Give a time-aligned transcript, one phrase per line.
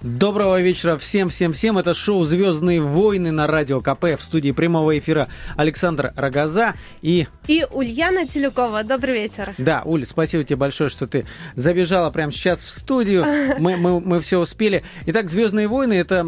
[0.00, 1.76] Доброго вечера всем-всем-всем.
[1.76, 4.16] Это шоу «Звездные войны» на Радио КП.
[4.16, 5.26] В студии прямого эфира
[5.56, 7.26] Александр Рогоза и...
[7.48, 8.84] И Ульяна Телюкова.
[8.84, 9.56] Добрый вечер.
[9.58, 11.26] Да, Уль, спасибо тебе большое, что ты
[11.56, 13.26] забежала прямо сейчас в студию.
[13.58, 14.84] Мы, мы, мы все успели.
[15.06, 16.24] Итак, «Звездные войны»— это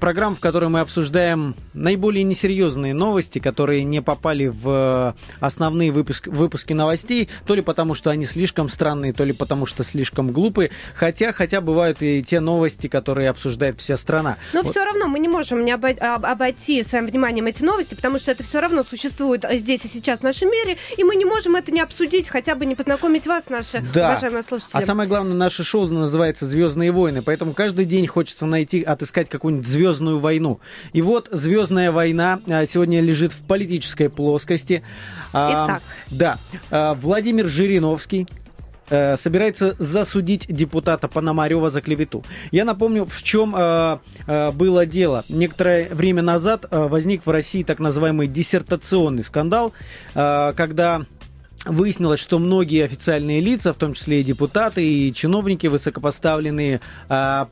[0.00, 6.72] программа, в которой мы обсуждаем наиболее несерьезные новости, которые не попали в основные выпуск, выпуски
[6.72, 10.70] новостей, то ли потому, что они слишком странные, то ли потому, что слишком глупые.
[10.94, 14.36] Хотя, хотя бывают и те новости, которые которые обсуждает вся страна.
[14.52, 14.70] Но вот.
[14.70, 18.60] все равно мы не можем не обойти своим вниманием эти новости, потому что это все
[18.60, 22.28] равно существует здесь и сейчас в нашем мире, и мы не можем это не обсудить,
[22.28, 24.10] хотя бы не познакомить вас, наши да.
[24.10, 24.72] уважаемые слушатели.
[24.74, 29.66] А самое главное, наше шоу называется «Звездные войны», поэтому каждый день хочется найти, отыскать какую-нибудь
[29.66, 30.60] звездную войну.
[30.92, 34.82] И вот «Звездная война» а, сегодня лежит в политической плоскости.
[35.32, 35.82] А, Итак.
[36.10, 36.38] Да.
[36.70, 38.26] А, Владимир Жириновский,
[38.90, 42.24] э, собирается засудить депутата Пономарева за клевету.
[42.50, 45.24] Я напомню, в чем э, э, было дело.
[45.28, 49.72] Некоторое время назад э, возник в России так называемый диссертационный скандал,
[50.14, 51.06] э, когда
[51.64, 57.46] Выяснилось, что многие официальные лица, в том числе и депутаты, и чиновники высокопоставленные, э,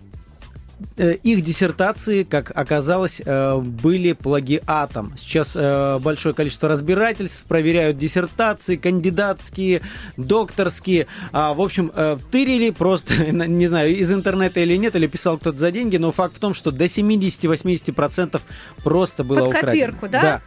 [0.98, 5.14] их диссертации, как оказалось, э, были плагиатом.
[5.18, 9.82] Сейчас э, большое количество разбирательств, проверяют диссертации, кандидатские,
[10.16, 11.06] докторские.
[11.32, 11.90] А, в общем,
[12.30, 16.36] тырили просто, не знаю, из интернета или нет, или писал кто-то за деньги, но факт
[16.36, 18.40] в том, что до 70-80%
[18.84, 19.72] просто было Под украдено.
[19.72, 20.20] копирку, да?
[20.22, 20.42] Да.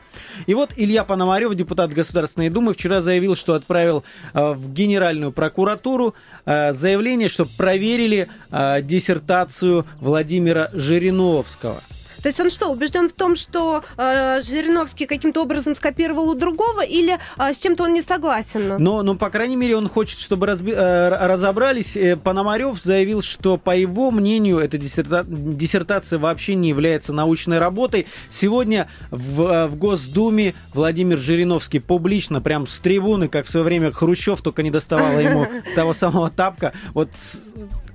[0.48, 6.16] И вот Илья Пономарев, депутат Государственной Думы, вчера заявил, что отправил э, в Генеральную прокуратуру
[6.46, 11.81] э, заявление, что проверили э, диссертацию Владимира Жириновского.
[12.22, 16.81] То есть он что, убежден в том, что э, Жириновский каким-то образом скопировал у другого,
[16.81, 18.75] или э, с чем-то он не согласен?
[18.78, 21.95] Но, но, по крайней мере, он хочет, чтобы разби- э, разобрались.
[21.95, 28.08] Э, Пономарев заявил, что, по его мнению, эта диссерта- диссертация вообще не является научной работой.
[28.30, 33.91] Сегодня в, э, в Госдуме Владимир Жириновский публично, прям с трибуны, как в свое время
[33.91, 37.09] Хрущев, только не доставала ему того самого тапка, вот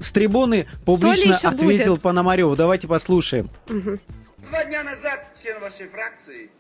[0.01, 2.03] с трибуны публично ответил будет?
[2.03, 2.57] Пономареву.
[2.57, 3.51] Давайте послушаем.
[3.69, 3.99] Угу.
[4.49, 6.51] Два дня назад член вашей фракции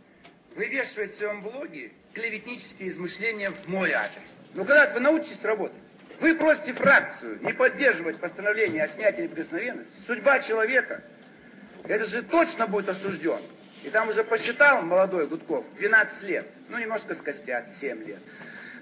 [0.56, 4.22] вывешивает в своем блоге клеветнические измышления в мой адрес.
[4.54, 5.76] Ну когда вы научитесь работать?
[6.20, 10.00] Вы просите фракцию не поддерживать постановление о снятии неприкосновенности.
[10.00, 11.02] Судьба человека,
[11.84, 13.40] это же точно будет осужден.
[13.84, 16.46] И там уже посчитал молодой Гудков, 12 лет.
[16.70, 18.18] Ну, немножко скостят, 7 лет.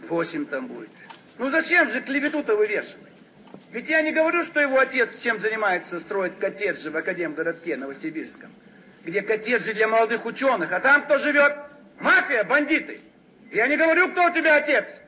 [0.08, 0.90] 8 там будет.
[1.38, 3.12] Ну, зачем же клевету-то вывешивать?
[3.72, 8.53] Ведь я не говорю, что его отец чем занимается, строит коттеджи в Академгородке Новосибирском,
[9.03, 11.56] где коттеджи для молодых ученых, а там кто живет?
[11.99, 13.00] Мафия, бандиты.
[13.50, 15.00] Я не говорю, кто у тебя отец,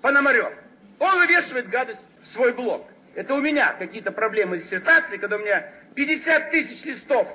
[0.00, 0.52] Пономарев.
[0.98, 2.88] Он вывешивает гадость в свой блог.
[3.14, 7.28] Это у меня какие-то проблемы с диссертацией, когда у меня 50 тысяч листов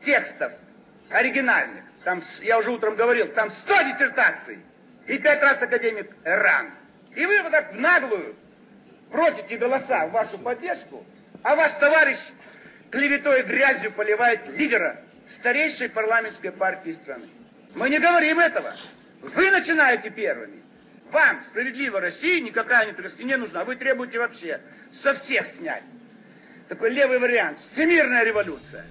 [0.00, 0.52] текстов
[1.10, 1.84] оригинальных.
[2.04, 4.58] Там, я уже утром говорил, там 100 диссертаций.
[5.06, 6.70] И пять раз академик Эран.
[7.14, 8.34] И вы вот так в наглую
[9.12, 11.04] просите голоса в вашу поддержку,
[11.42, 12.18] а ваш товарищ
[12.90, 17.26] клеветой грязью поливает лидера старейшей парламентской партии страны.
[17.74, 18.72] Мы не говорим этого.
[19.20, 20.62] Вы начинаете первыми.
[21.10, 23.64] Вам, справедливо России, никакая не не нужна.
[23.64, 25.82] Вы требуете вообще со всех снять.
[26.68, 27.60] Такой левый вариант.
[27.60, 28.84] Всемирная революция.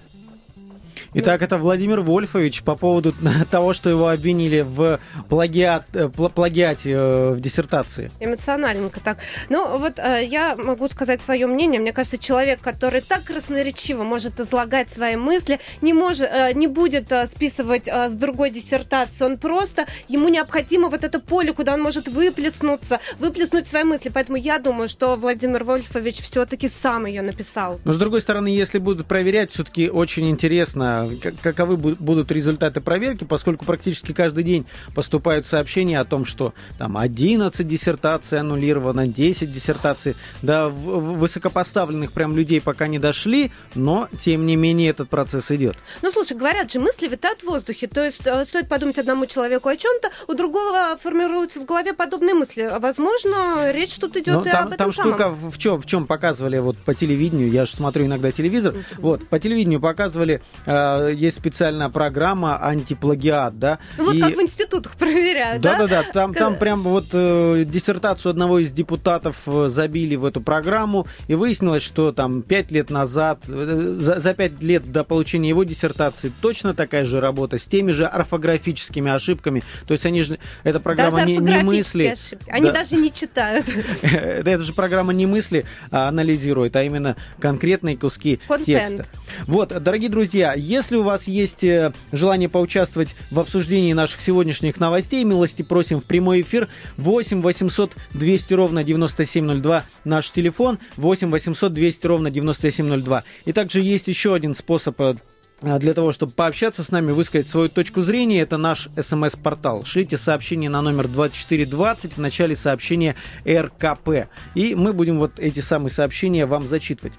[1.13, 3.13] Итак, это Владимир Вольфович по поводу
[3.51, 8.09] того, что его обвинили в плагиат, э, плагиате э, в диссертации.
[8.22, 9.17] Эмоциональненько так.
[9.50, 11.81] Ну, вот э, я могу сказать свое мнение.
[11.81, 17.88] Мне кажется, человек, который так красноречиво может излагать свои мысли, не, может, не будет списывать
[17.88, 19.25] с другой диссертации.
[19.25, 24.09] Он просто, ему необходимо вот это поле, куда он может выплеснуться, выплеснуть свои мысли.
[24.13, 27.81] Поэтому я думаю, что Владимир Вольфович все-таки сам ее написал.
[27.83, 31.00] Но, с другой стороны, если будут проверять, все-таки очень интересно,
[31.41, 37.67] каковы будут результаты проверки, поскольку практически каждый день поступают сообщения о том, что там 11
[37.67, 40.16] диссертаций аннулировано, 10 диссертаций.
[40.41, 45.77] До высокопоставленных прям людей пока не дошли, но тем не менее этот процесс идет.
[46.01, 47.88] Ну, слушай, говорят же, мысли витают в воздухе.
[47.88, 52.33] То есть э, стоит подумать одному человеку о чем-то, у другого формируются в голове подобные
[52.33, 52.69] мысли.
[52.80, 55.13] Возможно, речь тут идет и там, об этом Там самом.
[55.13, 59.27] штука в чем, в чем показывали вот по телевидению, я же смотрю иногда телевизор, вот,
[59.27, 63.79] по телевидению показывали э, а, есть специальная программа антиплагиат, да.
[63.97, 64.21] Ну, вот и...
[64.21, 65.77] как в институтах проверяют, да?
[65.77, 71.07] Да-да-да, там, там прям вот э, диссертацию одного из депутатов э, забили в эту программу,
[71.27, 75.63] и выяснилось, что там пять лет назад, э, за, за пять лет до получения его
[75.63, 79.63] диссертации точно такая же работа, с теми же орфографическими ошибками.
[79.88, 82.07] То есть они же, эта программа даже не, не мысли.
[82.07, 82.49] Ошибки.
[82.49, 82.73] Они да.
[82.73, 83.65] даже не читают.
[84.01, 89.05] Это же программа не мысли анализирует, а именно конкретные куски текста.
[89.47, 95.24] Вот, дорогие друзья, если у вас есть э, желание поучаствовать в обсуждении наших сегодняшних новостей,
[95.24, 102.07] милости просим в прямой эфир 8 800 200 ровно 9702 наш телефон 8 800 200
[102.07, 103.24] ровно 9702.
[103.45, 105.16] И также есть еще один способ э,
[105.62, 109.84] для того, чтобы пообщаться с нами, высказать свою точку зрения, это наш смс-портал.
[109.86, 113.16] Шлите сообщение на номер 2420 в начале сообщения
[113.48, 114.28] РКП.
[114.56, 117.13] И мы будем вот эти самые сообщения вам зачитывать.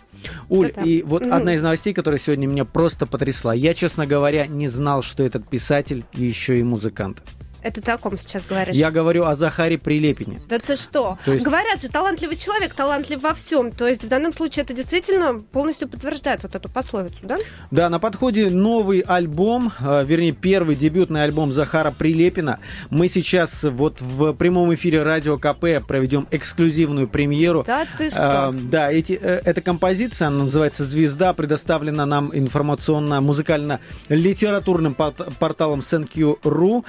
[0.49, 1.33] Уль, Это- и вот Мгм.
[1.35, 3.55] одна из новостей, которая сегодня меня просто потрясла.
[3.55, 7.23] Я, честно говоря, не знал, что этот писатель еще и музыкант.
[7.63, 8.75] Это ты о ком сейчас говоришь?
[8.75, 10.41] Я говорю о Захаре Прилепине.
[10.49, 11.19] Да ты что?
[11.25, 13.71] То есть- Говорят же, талантливый человек талантлив во всем.
[13.71, 17.39] То есть в данном случае это действительно полностью подтверждает вот эту пословицу, да?
[17.71, 22.59] Да, на подходе новый альбом, э, вернее, первый дебютный альбом Захара Прилепина.
[22.91, 27.65] Мы сейчас вот в прямом эфире Радио КП проведем эксклюзивную премьеру.
[27.67, 28.59] Да ты А, что?
[28.71, 36.85] да, эти, э, эта композиция, она называется «Звезда», предоставлена нам информационно-музыкально-литературным порталом SenQ.ru,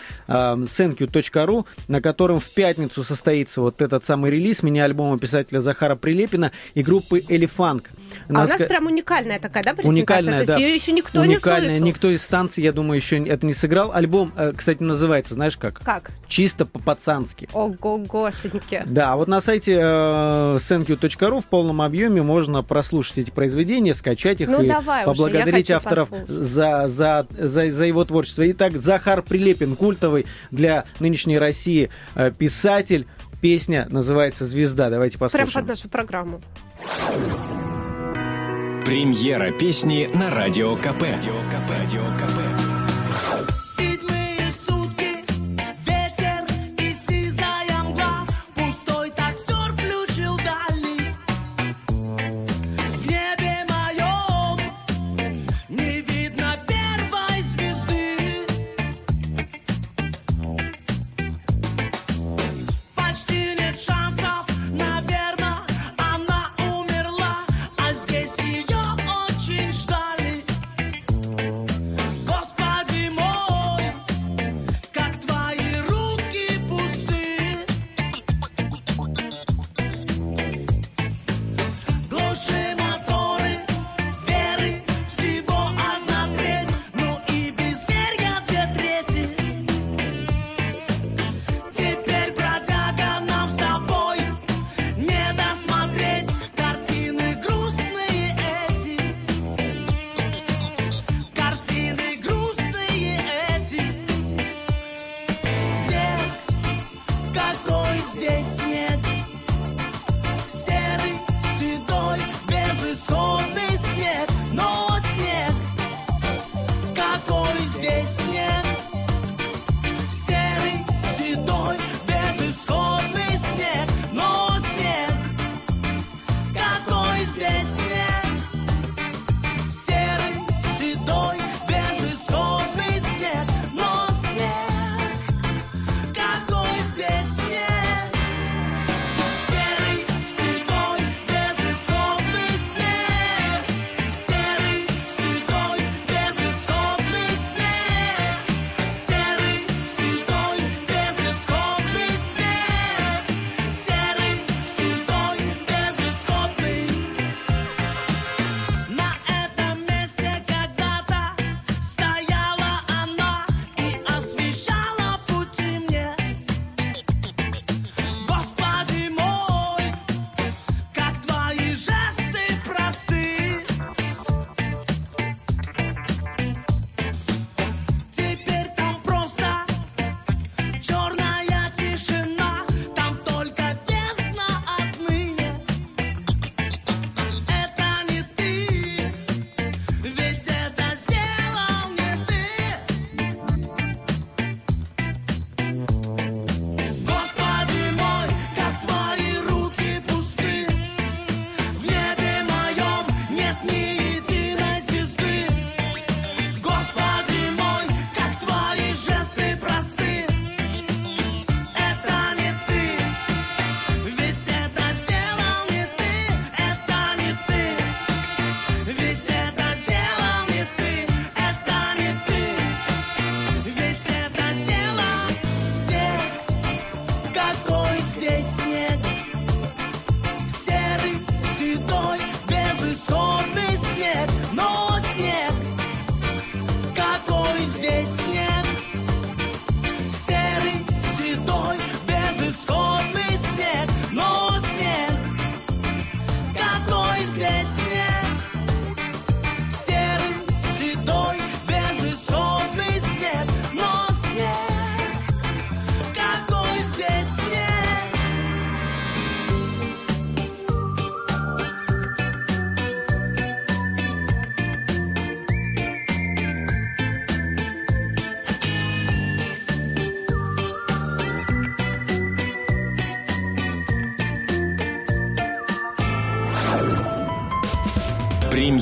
[0.63, 6.51] а, senq.ru, на котором в пятницу состоится вот этот самый релиз мини-альбома писателя Захара Прилепина
[6.73, 7.89] и группы «Элефанк».
[8.27, 9.73] А у нас Надо ска- прям уникальная такая, да?
[9.83, 10.57] Уникальная, То да.
[10.57, 11.61] ее еще никто Уникальная.
[11.63, 11.85] не слышал.
[11.85, 13.91] Никто из станций, я думаю, еще это не сыграл.
[13.93, 15.79] Альбом, э, кстати, называется, знаешь как?
[15.79, 16.11] Как?
[16.27, 17.49] Чисто по-пацански.
[17.53, 18.83] Ого-гошеньки.
[18.85, 24.61] Да, вот на сайте э, в полном объеме можно прослушать эти произведения, скачать их Ну,
[24.61, 26.29] и давай уже, поблагодарить хочу авторов послушать.
[26.45, 28.49] за, за, за, за его творчество.
[28.51, 33.07] Итак, Захар Прилепин, культовый для нынешней России э, писатель.
[33.41, 34.89] Песня называется «Звезда».
[34.89, 35.51] Давайте Прям послушаем.
[35.51, 36.41] под нашу программу.
[38.85, 41.03] Премьера песни на Радио КП.
[41.03, 41.73] Радио КП.
[43.29, 43.52] Седьмые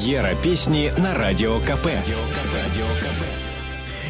[0.02, 1.86] Премьера песни на Радио КП.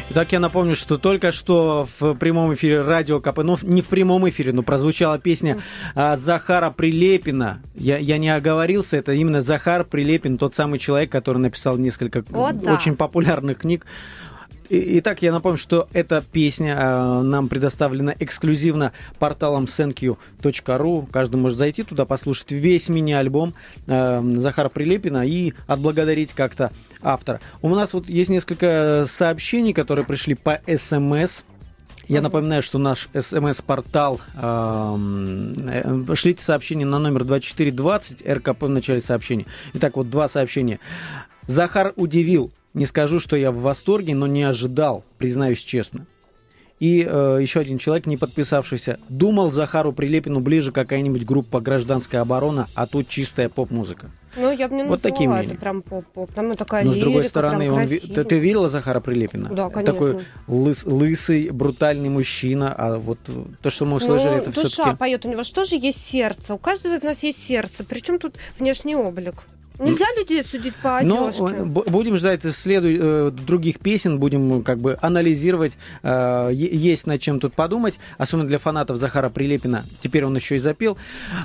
[0.08, 4.26] Итак, я напомню, что только что в прямом эфире радио КП, ну, не в прямом
[4.30, 5.62] эфире, но прозвучала песня
[5.94, 7.60] а, Захара Прилепина.
[7.74, 12.52] Я, я не оговорился, это именно Захар Прилепин, тот самый человек, который написал несколько О,
[12.52, 12.72] да.
[12.72, 13.84] очень популярных книг.
[14.74, 21.08] Итак, я напомню, что эта песня а, нам предоставлена эксклюзивно порталом thankyou.ru.
[21.12, 23.52] Каждый может зайти туда, послушать весь мини-альбом
[23.86, 27.42] а, Захара Прилепина и отблагодарить как-то автора.
[27.60, 31.42] У нас вот есть несколько сообщений, которые пришли по СМС.
[32.08, 39.02] Я напоминаю, что наш смс-портал, эм, э, шлите сообщение на номер 2420, РКП в начале
[39.02, 39.44] сообщения.
[39.74, 40.80] Итак, вот два сообщения.
[41.46, 42.50] Захар удивил.
[42.74, 46.06] Не скажу, что я в восторге, но не ожидал, признаюсь честно.
[46.80, 48.98] И э, еще один человек, не подписавшийся.
[49.08, 54.10] Думал, Захару Прилепину ближе какая-нибудь группа «Гражданская оборона», а тут чистая поп-музыка.
[54.36, 55.46] Ну, я бы не Вот такие мнения.
[55.52, 56.32] это прям поп-поп.
[56.32, 59.50] Там такая Но с другой лирика, стороны, он, ты, ты видела Захара Прилепина?
[59.54, 59.94] Да, конечно.
[59.94, 63.18] Такой лыс- лысый, брутальный мужчина, а вот
[63.60, 64.96] то, что мы услышали, Ну, это душа все-таки...
[64.96, 66.52] поет, у него же тоже есть сердце.
[66.52, 67.84] У каждого из нас есть сердце.
[67.88, 69.34] Причем тут внешний облик?
[69.78, 71.42] Нельзя людей судить по одежке.
[71.64, 77.20] б- будем ждать следу- э, других песен, будем э, как бы анализировать, э, есть над
[77.20, 79.84] чем тут подумать, особенно для фанатов Захара Прилепина.
[80.02, 80.98] Теперь он еще и запел.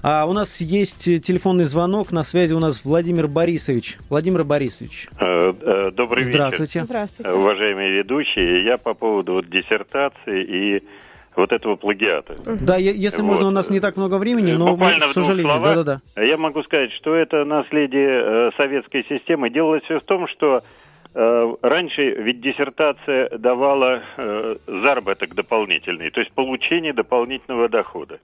[0.04, 3.98] А у нас есть э, телефонный звонок, на связи у нас Владимир Борисович.
[4.10, 6.84] Владимир Борисович, Э, э, Добрый здравствуйте.
[6.84, 7.30] Здравствуйте.
[7.30, 8.64] вечер, уважаемые ведущие.
[8.66, 10.44] Я по поводу вот диссертации
[10.78, 10.84] и
[11.38, 12.36] вот этого плагиата.
[12.62, 13.28] Да, если Вот.
[13.30, 15.76] можно, у нас не так много времени, но, мы, Буквально к сожалению, словах.
[15.76, 16.22] да-да-да.
[16.24, 19.50] Я могу сказать, что это наследие э, советской системы.
[19.50, 20.64] Делалось все в том, что
[21.14, 28.20] э, раньше ведь диссертация давала э, заработок дополнительный, то есть получение дополнительного дохода.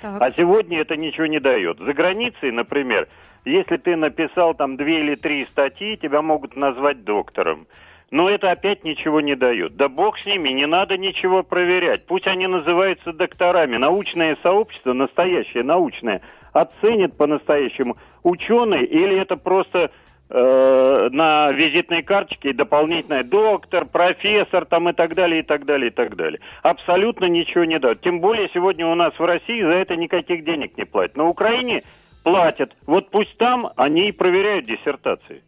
[0.00, 0.22] Так.
[0.22, 1.78] А сегодня это ничего не дает.
[1.78, 3.08] За границей, например,
[3.44, 7.66] если ты написал там две или три статьи, тебя могут назвать доктором.
[8.10, 9.76] Но это опять ничего не дает.
[9.76, 12.06] Да бог с ними, не надо ничего проверять.
[12.06, 13.76] Пусть они называются докторами.
[13.76, 16.20] Научное сообщество, настоящее научное,
[16.52, 19.92] оценит по-настоящему, ученый или это просто
[20.28, 25.94] э, на визитной карточке дополнительное доктор, профессор там и так далее, и так далее, и
[25.94, 26.40] так далее.
[26.64, 28.00] Абсолютно ничего не дают.
[28.00, 31.16] Тем более сегодня у нас в России за это никаких денег не платят.
[31.16, 31.84] На Украине
[32.24, 32.74] платят.
[32.86, 35.44] Вот пусть там они и проверяют диссертации.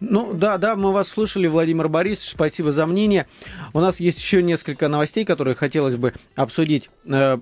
[0.00, 3.26] Ну да, да, мы вас слушали, Владимир Борисович, спасибо за мнение.
[3.74, 6.88] У нас есть еще несколько новостей, которые хотелось бы обсудить.
[7.04, 7.38] Э,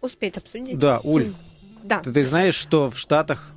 [0.00, 0.76] Успеть обсудить.
[0.78, 1.32] да, Уль,
[1.84, 2.00] Да.
[2.00, 3.52] ты, ты знаешь, что в Штатах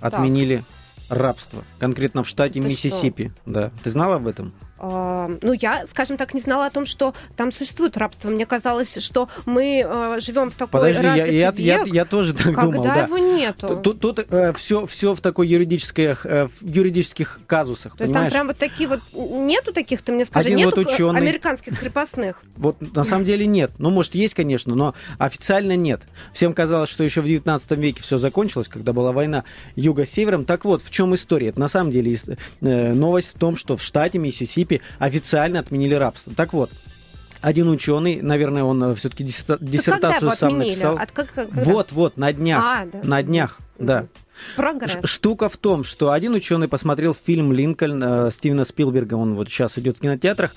[0.00, 0.64] отменили
[1.10, 1.64] рабство?
[1.78, 3.32] Конкретно в штате Ты Миссисипи.
[3.44, 3.70] Да.
[3.84, 4.54] Ты знала об этом?
[4.80, 8.28] Ну, я, скажем так, не знала о том, что там существует рабство.
[8.28, 12.32] Мне казалось, что мы э, живем в такой Подожди, я, я, я, век, я тоже
[12.34, 13.02] так когда думал, да.
[13.04, 13.80] его нету.
[13.82, 18.32] Тут, тут все, все в такой юридической, э, в юридических казусах, То есть там понимаешь?
[18.32, 21.18] прям вот такие вот нету таких, ты мне скажи, Один нету вот к- ученый.
[21.20, 22.40] американских крепостных.
[22.56, 23.72] Вот на самом деле нет.
[23.78, 26.02] Ну, может, есть, конечно, но официально нет.
[26.32, 29.44] Всем казалось, что еще в 19 веке все закончилось, когда была война
[29.76, 30.44] юга с севером.
[30.44, 31.48] Так вот, в чем история?
[31.48, 32.18] Это на самом деле
[32.60, 34.67] э, новость в том, что в штате Миссисипи
[34.98, 36.32] официально отменили рабство.
[36.34, 36.70] Так вот,
[37.40, 40.70] один ученый, наверное, он все-таки Так когда диссертацию сам отменили?
[40.70, 40.96] написал.
[40.98, 41.62] От как- когда?
[41.62, 42.64] Вот, вот, на днях.
[42.64, 43.00] А, да.
[43.02, 44.06] На днях, да.
[44.54, 44.96] Прогресс.
[45.04, 49.76] Штука в том, что один ученый посмотрел фильм Линкольн э, Стивена Спилберга, он вот сейчас
[49.78, 50.54] идет в кинотеатрах,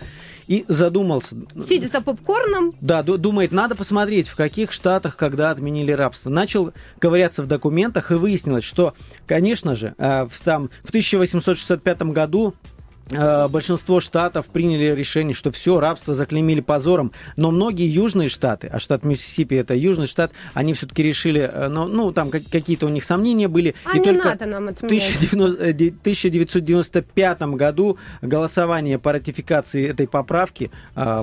[0.48, 1.36] и задумался.
[1.68, 6.30] Сидя за попкорном, Да, ду- думает, надо посмотреть, в каких штатах, когда отменили рабство.
[6.30, 8.94] Начал ковыряться в документах и выяснилось, что,
[9.26, 15.80] конечно же, э, в, там, в 1865 году э, большинство штатов приняли решение, что все,
[15.80, 17.12] рабство заклеймили позором.
[17.36, 21.88] Но многие южные штаты, а штат Миссисипи это южный штат, они все-таки решили, э, ну,
[21.88, 23.76] ну, там как- какие-то у них сомнения были.
[23.86, 25.16] а не надо нам В отменять.
[25.16, 30.72] 1990 э, 1995 году голосование по ратификации этой поправки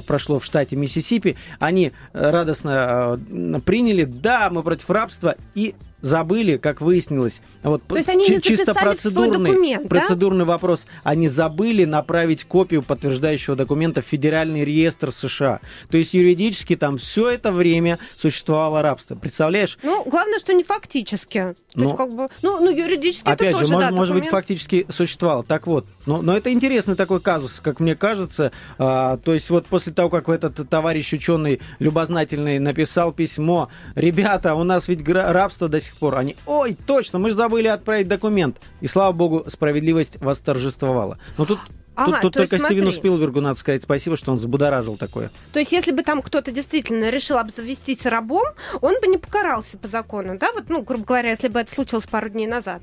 [0.07, 1.37] прошло в штате Миссисипи.
[1.59, 3.19] Они э, радостно
[3.65, 7.41] приняли, да, мы против рабства, и забыли, как выяснилось.
[7.63, 9.89] Вот То есть они не чисто процедурный, документ, да?
[9.89, 10.87] процедурный вопрос.
[11.03, 15.61] Они забыли направить копию подтверждающего документа в Федеральный реестр США.
[15.91, 19.15] То есть юридически там все это время существовало рабство.
[19.15, 19.79] Представляешь?
[19.83, 21.55] Ну, главное, что не фактически.
[21.75, 24.25] Ну, есть, как бы, ну, ну, юридически Опять это же, тоже, может, да, может быть,
[24.25, 24.47] документ.
[24.47, 25.45] фактически существовало.
[25.45, 28.51] Так вот, но, но это интересный такой казус, как мне кажется.
[28.79, 34.65] А, то есть вот после того, как этот товарищ ученый любознательный написал письмо, ребята, у
[34.65, 36.17] нас ведь рабство до сих пор.
[36.17, 38.59] Они, ой, точно, мы же забыли отправить документ.
[38.81, 41.19] И слава богу, справедливость восторжествовала.
[41.37, 41.59] Но тут,
[41.95, 43.11] Ага, тут, тут то только Стивену смотри.
[43.11, 45.31] Спилбергу надо сказать спасибо, что он забудоражил такое.
[45.53, 48.47] То есть, если бы там кто-то действительно решил обзавестись рабом,
[48.81, 50.53] он бы не покарался по закону, да?
[50.55, 52.81] Вот, ну, грубо говоря, если бы это случилось пару дней назад.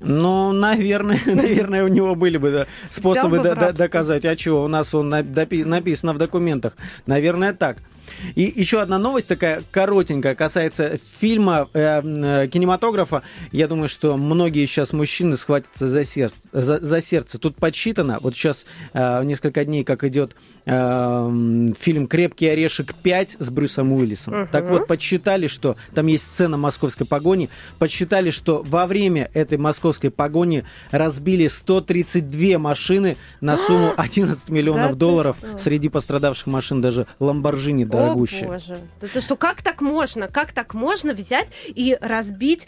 [0.00, 4.24] Ну, наверное, наверное, у него были бы да, способы бы доказать.
[4.24, 6.74] А что, у нас он на- допи- написано в документах.
[7.06, 7.78] Наверное, так.
[8.34, 13.22] И еще одна новость такая коротенькая касается фильма, э, э, кинематографа.
[13.52, 16.36] Я думаю, что многие сейчас мужчины схватятся за сердце.
[16.52, 17.38] За, за сердце.
[17.38, 20.34] Тут подсчитано, вот сейчас э, несколько дней, как идет
[20.66, 24.34] э, фильм «Крепкий орешек 5» с Брюсом Уиллисом.
[24.34, 24.48] Мгм.
[24.48, 27.50] Так вот, подсчитали, что там есть сцена московской погони.
[27.78, 34.98] Подсчитали, что во время этой московской погони разбили 132 машины на сумму 11 миллионов Да
[34.98, 35.36] долларов.
[35.58, 37.06] Среди пострадавших машин даже
[37.98, 38.46] Ламборджини О, дорогущие.
[38.46, 38.80] боже.
[39.12, 40.28] Ты что, как так можно?
[40.28, 42.66] Как так можно взять и разбить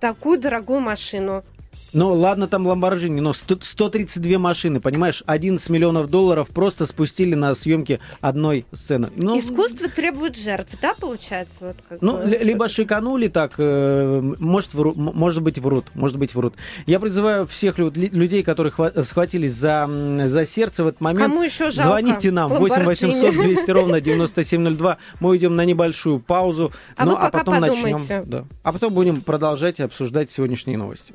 [0.00, 1.44] такую дорогую машину?
[1.92, 7.54] Ну, ладно, там Ламборджини, но 100 132 машины, понимаешь, 11 миллионов долларов просто спустили на
[7.54, 9.08] съемки одной сцены.
[9.16, 11.54] Ну, Искусство требует жертв, да, получается?
[11.60, 12.24] Вот как Ну, бы?
[12.26, 16.54] ли- либо шиканули так, э, может, вру- может быть, врут, может быть, врут.
[16.86, 19.88] Я призываю всех лю- ли- людей, которые хва- схватились за,
[20.26, 21.90] за сердце в этот момент, Кому еще жалко?
[21.90, 23.42] звоните нам, 8 800 Ламборджини.
[23.54, 24.98] 200 ровно 9702.
[25.20, 27.82] Мы уйдем на небольшую паузу, А ну, а потом начнем.
[27.98, 28.22] подумайте.
[28.26, 28.44] Да.
[28.62, 31.14] А потом будем продолжать обсуждать сегодняшние новости.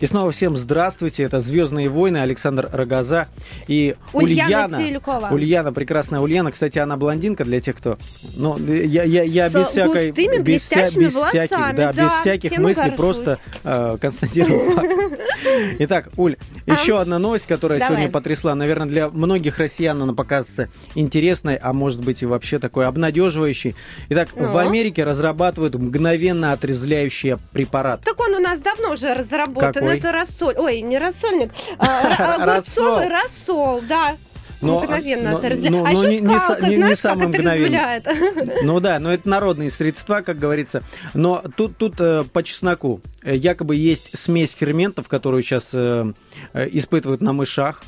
[0.00, 1.24] И снова всем здравствуйте.
[1.24, 3.28] Это «Звездные войны», Александр Рогоза
[3.68, 4.78] и Ульяна Ульяна.
[4.78, 5.28] Телюкова.
[5.30, 6.52] Ульяна, прекрасная Ульяна.
[6.52, 7.98] Кстати, она блондинка для тех, кто...
[8.34, 10.10] Ну, я, я, я С без всякой...
[10.12, 12.98] без, вся- без всяких, волосами, да, да, без всяких мыслей, горжусь.
[12.98, 14.90] просто э, констатирую факт.
[15.80, 16.36] Итак, Уль,
[16.66, 17.96] еще одна новость, которая Давай.
[17.96, 18.54] сегодня потрясла.
[18.54, 23.74] Наверное, для многих россиян она покажется интересной, а может быть и вообще такой обнадеживающей.
[24.08, 24.50] Итак, Ну?
[24.50, 28.00] в Америке разрабатывают мгновенно отрезвляющий препарат.
[28.02, 29.89] Так он у нас давно уже разработан.
[29.90, 29.98] Какой?
[29.98, 30.54] Это рассоль.
[30.58, 31.52] Ой, не рассольник.
[31.78, 32.34] а.
[32.54, 34.16] Огурцовый рассол, да.
[34.60, 35.70] Но- мгновенно но- отрезвляет.
[35.72, 37.94] но- а но еще не- не скалка, не- не знаешь, самое как мгновенно.
[37.94, 38.62] отрезвляет?
[38.62, 40.82] Ну да, но это народные средства, как говорится.
[41.14, 43.00] Но тут, тут э, по чесноку.
[43.22, 46.12] Э, Якобы есть смесь ферментов, которую сейчас э,
[46.52, 47.82] э, испытывают на мышах.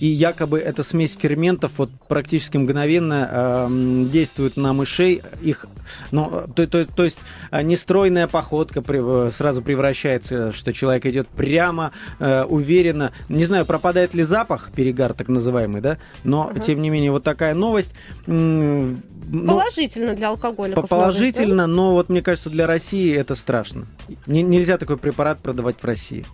[0.00, 3.68] И якобы эта смесь ферментов вот практически мгновенно э,
[4.10, 5.22] действует на мышей.
[5.42, 5.66] Их,
[6.10, 7.18] ну, э, то, то- то есть
[7.50, 13.12] э, нестройная походка при- э, сразу превращается, что человек идет прямо, э, уверенно.
[13.28, 15.98] Не знаю, пропадает ли запах, перегар так называемый, да?
[16.24, 16.60] Но, Ага.
[16.60, 17.92] тем не менее, вот такая новость.
[18.26, 20.88] М, ну, Положительно для алкоголиков.
[20.88, 23.86] Положительно, но вот мне кажется, для России это страшно.
[24.26, 26.24] Не- нельзя такой препарат продавать в России.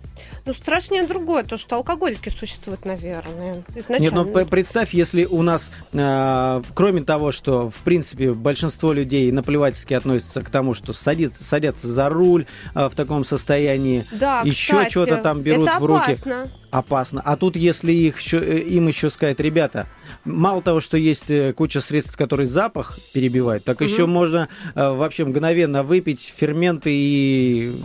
[0.45, 3.56] Ну, страшнее другое, то, что алкоголики существуют, наверное.
[3.75, 4.03] Изначально.
[4.03, 9.31] Нет, ну п- представь, если у нас, э, кроме того, что, в принципе, большинство людей
[9.31, 14.89] наплевательски относятся к тому, что садится, садятся за руль э, в таком состоянии, да, еще
[14.89, 16.11] что-то там берут в руки.
[16.13, 16.47] опасно.
[16.71, 17.21] опасно.
[17.25, 19.87] А тут, если их еще, э, им еще сказать, ребята,
[20.25, 23.89] мало того, что есть куча средств, которые запах перебивают, так Мгм.
[23.89, 27.75] еще можно э, вообще мгновенно выпить ферменты и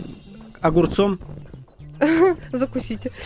[0.61, 1.19] огурцом
[2.51, 3.11] Закусите.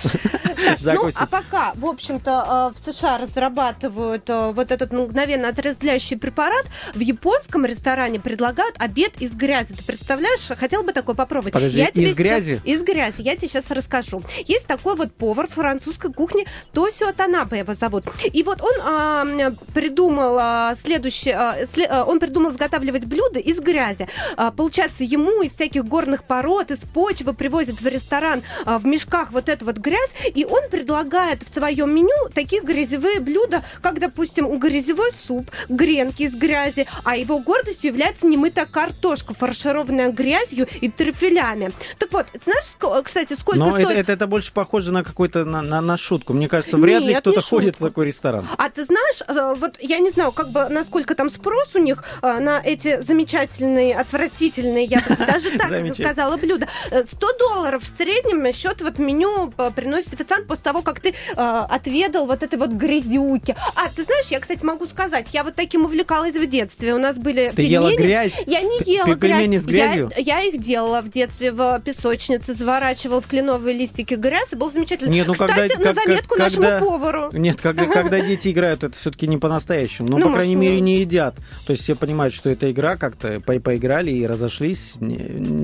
[0.83, 6.65] Ну, а пока, в общем-то, э, в США разрабатывают э, вот этот мгновенно отрезвляющий препарат,
[6.93, 9.73] в японском ресторане предлагают обед из грязи.
[9.73, 11.53] Ты представляешь, хотел бы такое попробовать?
[11.53, 12.61] Подожди, Я тебе из сейчас- грязи?
[12.65, 13.21] Из грязи.
[13.21, 14.21] Я тебе сейчас расскажу.
[14.45, 18.05] Есть такой вот повар французской кухни Тосио Танабе его зовут.
[18.23, 19.25] И вот он а,
[19.73, 21.55] придумал а, следующее, а,
[21.89, 24.07] а, он придумал изготавливать блюда из грязи.
[24.35, 29.49] А, получается, ему из всяких горных пород, из почвы привозят в ресторан в мешках вот
[29.49, 35.11] эту вот грязь, и он предлагает в своем меню такие грязевые блюда, как, допустим, грязевой
[35.25, 41.71] суп, гренки из грязи, а его гордостью является немытая картошка, фаршированная грязью и трюфелями.
[41.97, 43.99] Так вот, знаешь, кстати, сколько Но это, стоит...
[43.99, 46.33] это, это больше похоже на какой-то на, на, на шутку.
[46.33, 48.47] Мне кажется, вряд ли Нет, кто-то не ходит в такой ресторан.
[48.57, 52.03] А ты знаешь, э, вот я не знаю, как бы насколько там спрос у них
[52.21, 56.67] э, на эти замечательные, отвратительные, я даже так сказала, блюда.
[56.91, 61.09] Э, 100 долларов в среднем счет вот меню э, приносит официант после того, как ты
[61.09, 63.55] э, отведал вот этой вот грязюки.
[63.75, 66.93] А, ты знаешь, я, кстати, могу сказать, я вот таким увлекалась в детстве.
[66.93, 68.05] У нас были Ты ела пельмени.
[68.07, 68.33] грязь?
[68.45, 69.61] Я не ела пельмени грязь.
[69.61, 70.11] с грязью?
[70.17, 74.71] Я, я их делала в детстве в песочнице, заворачивала в кленовые листики грязь, и было
[74.71, 75.09] замечательно.
[75.11, 77.29] Нет, ну Кстати, когда- на как- заметку нашему когда- повару.
[77.33, 80.07] Нет, когда, когда дети играют, это все-таки не по-настоящему.
[80.09, 81.35] Ну, Ну, по может, крайней ну- мере, не едят.
[81.65, 84.93] То есть все понимают, что это игра, как-то по поиграли и разошлись.
[84.99, 85.17] Ни-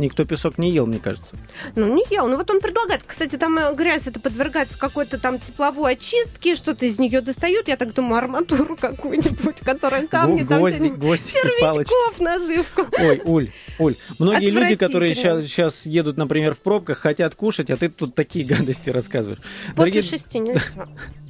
[0.04, 1.36] Никто песок не ел, мне кажется.
[1.76, 2.28] Ну, не ел.
[2.28, 3.04] Ну, вот он предлагает.
[3.06, 7.68] Кстати, там э, грязь это подвергается какой-то там тепловой очистке, что-то из нее достают.
[7.68, 11.90] Я так думаю, арматуру какую-нибудь, которая камни, Гу- там гвозди, гвозди, палочки.
[11.90, 12.86] червячков, наживку.
[13.00, 15.42] Ой, Уль, Уль, многие люди, которые Отвратительно.
[15.48, 19.40] сейчас, едут, например, в пробках, хотят кушать, а ты тут такие гадости рассказываешь.
[19.42, 20.62] После Дорогие- шести нельзя.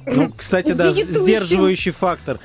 [0.06, 2.38] Ну, кстати, да, сдерживающий фактор.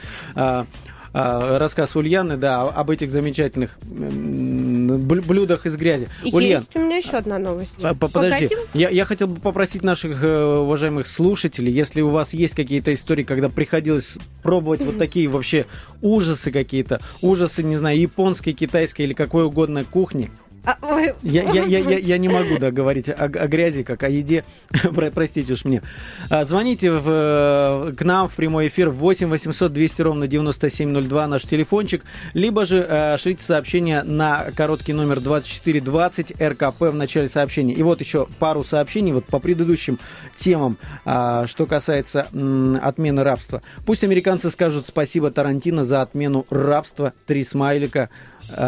[1.14, 6.08] А, рассказ Ульяны, да, об этих замечательных блюдах из грязи.
[6.32, 7.74] Ульян, Есть у меня еще одна новость.
[7.82, 12.34] а, по- Подожди, я, я хотел бы попросить наших э, уважаемых слушателей, если у вас
[12.34, 15.66] есть какие-то истории, когда приходилось пробовать вот такие вообще
[16.02, 20.30] ужасы какие-то, ужасы, не знаю, японской, китайской или какой угодно кухни,
[20.66, 24.04] А, ой, я, я, я, я, я не могу да, говорить о, о грязи, как
[24.04, 24.44] о еде.
[24.94, 25.82] Про- Простите уж мне.
[26.30, 31.44] А, Звоните в, э, к нам в прямой эфир 8 800 200 ровно 9702 наш
[31.44, 32.04] телефончик.
[32.34, 37.74] Либо же э, шлите сообщение на короткий номер 2420 РКП в начале сообщения.
[37.74, 39.98] И вот еще пару сообщений вот по предыдущим
[40.38, 43.62] темам, а, что касается м, отмены рабства.
[43.86, 47.14] Пусть американцы скажут спасибо Тарантино за отмену рабства.
[47.26, 48.10] Три смайлика.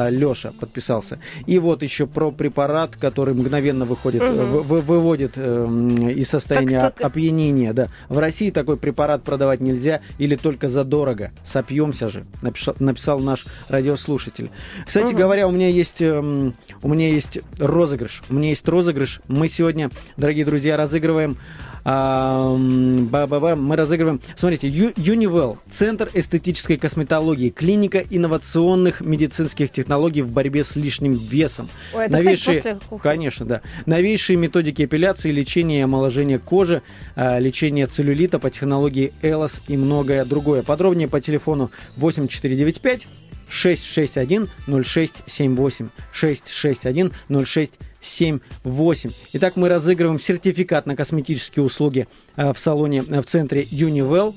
[0.09, 1.19] Леша подписался.
[1.45, 4.35] И вот еще про препарат, который мгновенно выходит, Мгм.
[4.47, 7.07] вы- вы- выводит эм, из состояния Так, так.
[7.07, 7.73] опьянения.
[7.73, 7.87] Да.
[8.09, 11.31] В России такой препарат продавать нельзя или только задорого.
[11.43, 14.49] Сопьемся же, написал, написал наш радиослушатель.
[14.85, 15.17] Кстати Мгм.
[15.17, 18.21] говоря, у меня есть эм, у меня есть розыгрыш.
[18.29, 19.21] У меня есть розыгрыш.
[19.27, 21.35] Мы сегодня, дорогие друзья, разыгрываем
[21.83, 24.21] ам, ба-ба-ба, мы разыгрываем.
[24.35, 31.69] Смотрите, Ю- Univel, Центр эстетической косметологии, клиника инновационных медицинских технологий в борьбе с лишним весом.
[31.93, 33.03] Ой, это, Новейшие, кстати, после кухни.
[33.03, 33.61] конечно, да.
[33.85, 36.81] Новейшие методики эпиляции, лечения и омоложения кожи,
[37.15, 40.63] а, лечение целлюлита по технологии Элос и многое другое.
[40.63, 43.07] Подробнее по телефону 8495
[43.51, 49.11] 661 0678 661 0678.
[49.33, 52.07] Итак, мы разыгрываем сертификат на косметические услуги
[52.37, 54.33] э, в салоне э, в центре Univel.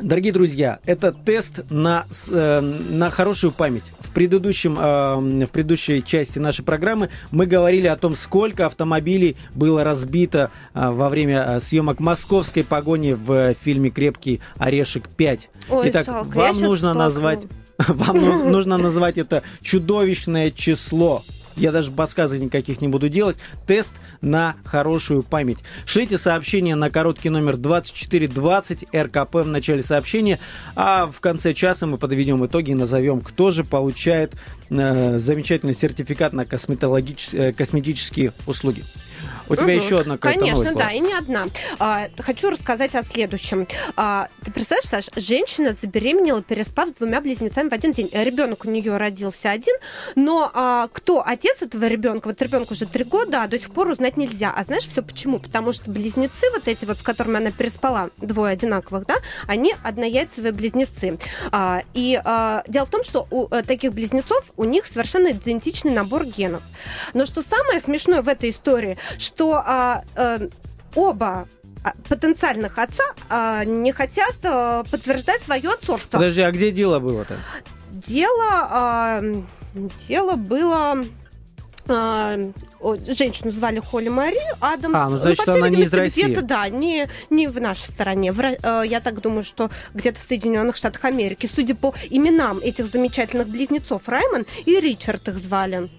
[0.00, 3.84] Дорогие друзья, это тест на, э, на хорошую память.
[4.00, 9.84] В, предыдущем, э, в предыдущей части нашей программы мы говорили о том, сколько автомобилей было
[9.84, 15.40] разбито э, во время э, съемок московской погони в фильме «Крепкий орешек 5».
[15.70, 17.46] Ой, Итак, жалко, вам нужно назвать
[17.88, 21.22] вам ну- нужно назвать это чудовищное число.
[21.56, 23.36] Я даже подсказок никаких не буду делать.
[23.66, 25.58] Тест на хорошую память.
[25.86, 30.40] Шлите сообщение на короткий номер 2420 РКП в начале сообщения,
[30.74, 34.34] а в конце часа мы подведем итоги и назовем, кто же получает
[34.70, 38.84] э, замечательный сертификат на косметологич- э, косметические услуги.
[39.48, 39.84] У тебя Мгм.
[39.84, 40.92] еще одна какая-то Конечно, новость да, была?
[40.92, 41.46] и не одна.
[41.78, 43.66] А, хочу рассказать о следующем.
[43.96, 48.10] А, ты представляешь, Саш, женщина забеременела, переспав с двумя близнецами в один день.
[48.12, 49.74] Ребенок у нее родился один,
[50.14, 52.28] но а, кто отец этого ребенка?
[52.28, 54.52] Вот ребенку уже три года, а до сих пор узнать нельзя.
[54.56, 55.38] А знаешь все почему?
[55.38, 60.52] Потому что близнецы, вот эти вот, с которыми она переспала, двое одинаковых, да, они однояйцевые
[60.52, 61.18] близнецы.
[61.50, 65.92] А, и а, дело в том, что у э, таких близнецов у них совершенно идентичный
[65.92, 66.62] набор генов.
[67.12, 70.48] Но что самое смешное в этой истории, что а, э,
[70.94, 71.48] оба
[71.82, 76.18] а, потенциальных отца а, не хотят а, подтверждать свое отцовство.
[76.18, 77.36] Подожди, а где дело было-то?
[77.90, 79.22] Дело, а,
[80.08, 81.04] дело было...
[81.88, 82.38] а,
[83.06, 84.94] женщину звали Холли Мари Адамс.
[84.94, 86.24] А, ну, значит, по она не из России.
[86.24, 88.32] Где-то, да, не, не в нашей стране.
[88.32, 91.48] В э, я так думаю, что где-то в Соединенных Штатах Америки.
[91.52, 95.90] Судя по именам этих замечательных близнецов, Раймон и Ричард их звали.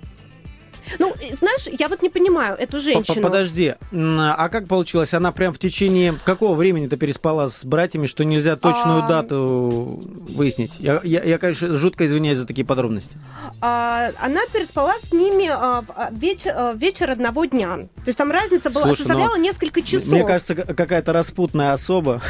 [0.99, 3.21] Ну, знаешь, я вот не понимаю эту женщину.
[3.21, 5.13] Подожди, а как получилось?
[5.13, 9.07] Она прям в течение какого времени-то переспала с братьями, что нельзя точную А.
[9.07, 10.73] дату выяснить?
[10.79, 13.17] Я, я, я, конечно, жутко извиняюсь за такие подробности.
[13.61, 17.77] А, она переспала с ними а, а, веч- а, вечер одного дня.
[17.77, 20.05] То есть там разница была, Слушай, ну, составляла несколько часов.
[20.05, 22.21] Мне кажется, какая-то распутная особа.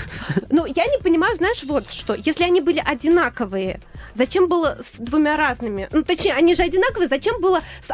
[0.50, 2.13] Ну, я не понимаю, знаешь, вот что.
[2.15, 3.82] Если они были одинаковые,
[4.15, 5.88] зачем было с двумя разными?
[5.91, 7.91] Ну, точнее, они же одинаковые, зачем было с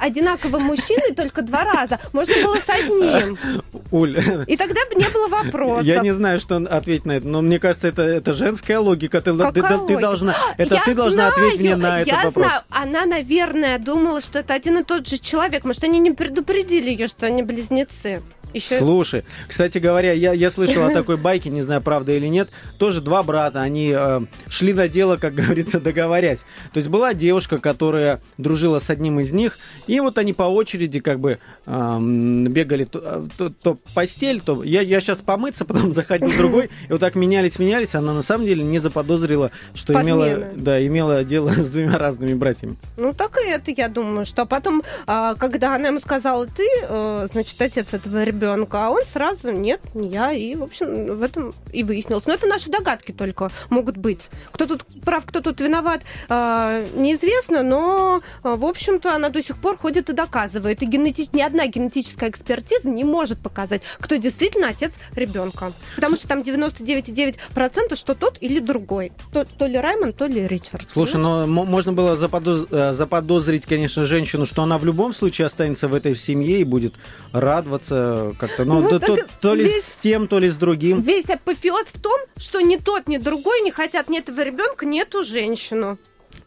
[0.52, 2.00] одинаковым мужчиной только два раза?
[2.14, 3.38] Можно было с одним.
[3.92, 5.84] Уль, И тогда бы не было вопросов.
[5.86, 9.20] я не знаю, что ответить на это, но мне кажется, это, это женская логика.
[9.22, 10.02] Ты, ты- Какая ты логика?
[10.02, 12.46] должна, это Я ты должна знаю, ответить мне на этот я вопрос.
[12.46, 12.62] Знаю.
[12.70, 15.66] Она, наверное, думала, что это один и тот же человек.
[15.66, 18.22] Может, они не предупредили ее, что они близнецы.
[18.54, 18.78] Еще...
[18.78, 22.50] Слушай, кстати говоря, я, я слышал о такой байке, не знаю, правда или нет.
[22.78, 26.40] Тоже два брата, они э, шли на дело, как говорится, договорясь.
[26.74, 31.00] То есть была девушка, которая дружила с одним из них, и вот они по очереди
[31.00, 35.94] как бы эм, бегали то, э, то- то постель, то я, я сейчас помыться, потом
[35.94, 37.96] заходил другой, и вот так менялись, менялись.
[37.96, 42.78] Она на самом деле не заподозрила, что имела, да, имела дело с двумя разными братьями.
[42.98, 47.28] Ну, так и это, я думаю, что потом, а, когда она ему сказала, ты, э,
[47.32, 51.22] значит, отец этого ребенка, ребенка, а он сразу нет, не я, и, в общем, в
[51.24, 52.26] этом и выяснилось.
[52.26, 54.20] Но это наши догадки только могут быть.
[54.52, 59.78] Кто тут прав, кто тут виноват, а, неизвестно, но, в общем-то, она до сих пор
[59.78, 60.82] ходит и доказывает.
[60.82, 61.30] И генетич...
[61.34, 65.74] ни одна генетическая экспертиза не может показать, кто действительно отец ребенка.
[65.96, 69.12] Потому что там 99,9% что тот или другой.
[69.32, 70.88] То, то ли Раймонд, то ли Ричард.
[70.92, 71.48] Слушай, Понимаешь?
[71.48, 75.88] но м- можно было заподоз- э, заподозрить, конечно, женщину, что она в любом случае останется
[75.88, 76.96] в этой семье и будет
[77.32, 78.66] радоваться как-то.
[78.66, 81.02] Ну, Ну, то, так то- то ли весь- с тем, то ли с другим.
[81.02, 85.02] Весь апофеоз в том, что ни тот, ни другой не хотят ни этого ребенка, ни
[85.02, 85.98] эту женщину.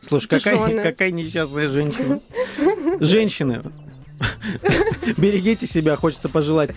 [0.01, 2.21] Слушай, какая, какая несчастная женщина.
[3.01, 3.63] Женщины,
[5.17, 6.71] берегите себя, хочется пожелать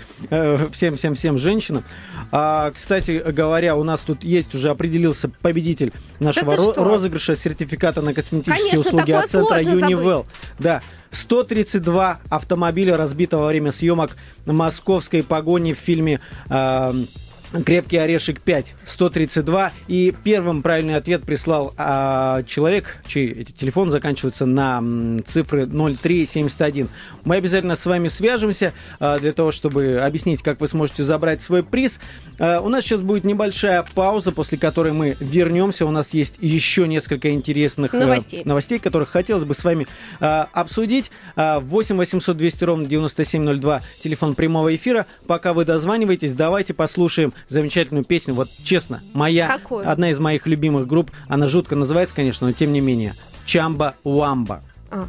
[0.72, 1.84] всем-всем-всем женщинам.
[2.32, 8.14] А, кстати говоря, у нас тут есть уже определился победитель нашего ро- розыгрыша сертификата на
[8.14, 9.60] косметические Конечно, услуги от центра.
[9.60, 10.26] Univel.
[10.60, 10.82] Да,
[11.12, 16.94] 132 автомобиля разбито во время съемок московской погони в фильме а,
[17.66, 19.72] Крепкий орешек 5, 132.
[19.88, 26.90] И первым правильный ответ прислал а, человек, чей телефон заканчивается на м, цифры 0371.
[27.24, 31.64] Мы обязательно с вами свяжемся а, для того, чтобы объяснить, как вы сможете забрать свой
[31.64, 32.00] приз.
[32.40, 35.86] А, у нас сейчас будет небольшая пауза, после которой мы вернемся.
[35.86, 38.42] У нас есть еще несколько интересных э, Новостей.
[38.46, 39.88] новостей, которых хотелось бы с вами
[40.20, 41.12] а, обсудить.
[41.36, 45.06] А, 8 800 200 ровно 9702, телефон прямого эфира.
[45.28, 48.34] Пока вы дозваниваетесь, давайте послушаем замечательную песню.
[48.34, 49.90] Вот честно, моя, Какую?
[49.90, 53.16] одна из моих любимых групп, она жутко называется, конечно, но тем не менее.
[53.46, 54.64] Чамба Уамба.
[54.92, 55.08] А.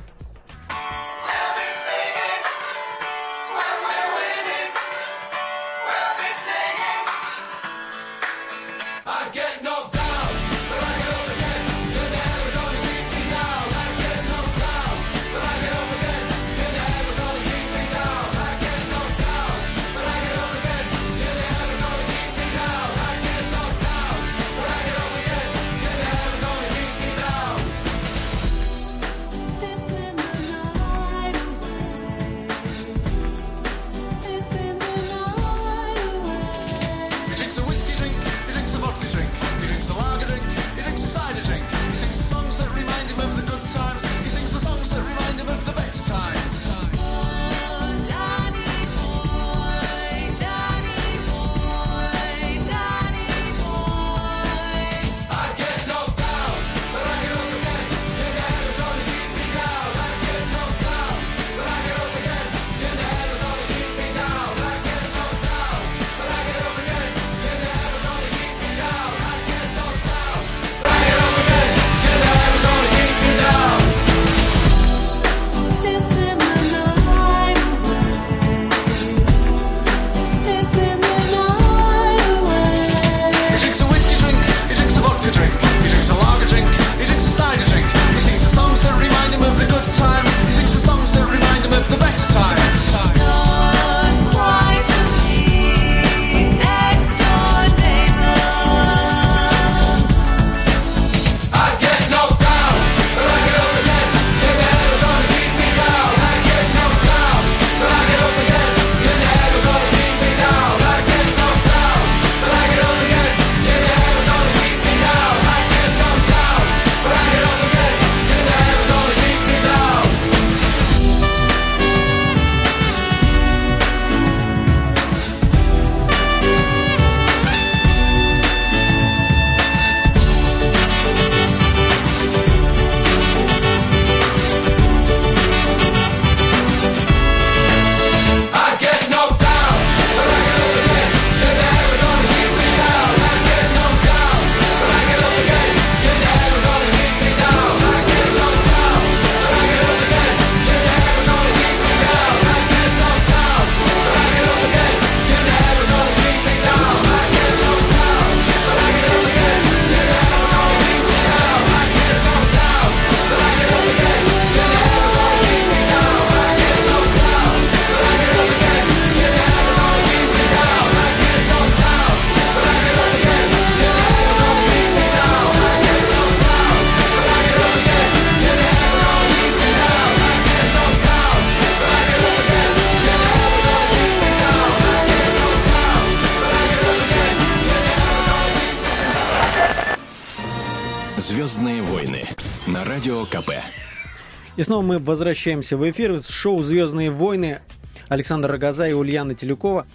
[194.59, 197.61] И снова мы возвращаемся в эфир с шоу «Звездные войны».
[198.09, 199.87] Александр Рогоза и Ульяна Телюкова.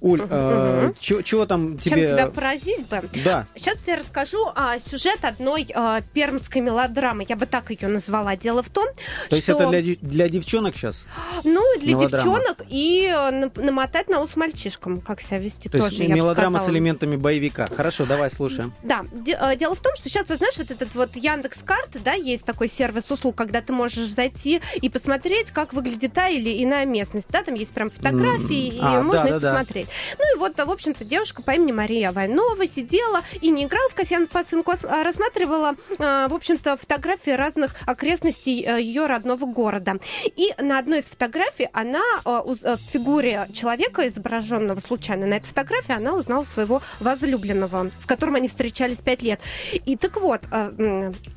[0.00, 0.94] Уль, Мгм, э, мгм.
[1.00, 2.06] чё- чего там Чем тебе...
[2.08, 3.02] тебя поразить бы?
[3.24, 7.26] Да, Сейчас я расскажу а, сюжет одной а, пермской мелодрамы.
[7.28, 8.36] Я бы так ее назвала.
[8.36, 8.86] Дело в том,
[9.28, 9.54] то есть что...
[9.54, 11.04] это для, для девчонок сейчас?
[11.42, 12.22] Ну, для Мелодрама.
[12.24, 16.14] девчонок и э, на- намотать на ус мальчишкам, как себя вести То тоже, есть я
[16.14, 17.66] мелодрама с элементами боевика.
[17.66, 18.72] Хорошо, давай слушаем.
[18.84, 22.12] Да, э, дело в том, что сейчас, вот знаешь, вот этот вот Яндекс карты, да,
[22.12, 26.86] есть такой сервис услуг, когда ты можешь зайти и посмотреть, как выглядит та или иная
[26.86, 29.50] местность, да, там есть прям фотографии, и а, можно да, их да, да.
[29.50, 29.88] посмотреть.
[30.18, 33.94] Ну и вот, в общем-то, девушка по имени Мария Войнова сидела и не играла в
[33.94, 39.94] Касьян Пацинку, а рассматривала, э, в общем-то, фотографии разных окрестностей э, ее родного города.
[40.24, 45.92] И на одной из фотографий она э, в фигуре человека, изображенного случайно на этой фотографии,
[45.92, 49.40] она узнала своего возлюбленного, с которым они встречались пять лет.
[49.72, 50.42] И так вот,